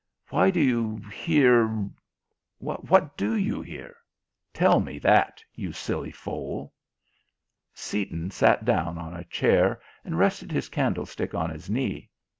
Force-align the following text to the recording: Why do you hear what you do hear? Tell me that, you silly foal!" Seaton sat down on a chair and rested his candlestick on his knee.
Why 0.29 0.49
do 0.49 0.59
you 0.59 0.95
hear 1.13 1.67
what 2.57 2.89
you 2.89 3.11
do 3.45 3.61
hear? 3.61 3.97
Tell 4.51 4.79
me 4.79 4.97
that, 4.97 5.43
you 5.53 5.71
silly 5.73 6.09
foal!" 6.11 6.73
Seaton 7.75 8.31
sat 8.31 8.65
down 8.65 8.97
on 8.97 9.13
a 9.15 9.25
chair 9.25 9.79
and 10.03 10.17
rested 10.17 10.51
his 10.51 10.69
candlestick 10.69 11.35
on 11.35 11.51
his 11.51 11.69
knee. 11.69 12.09